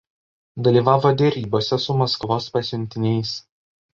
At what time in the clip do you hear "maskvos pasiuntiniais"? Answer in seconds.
1.99-3.37